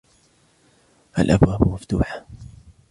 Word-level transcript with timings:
الأبواب 1.19 1.67
مفتوحة. 1.67 2.25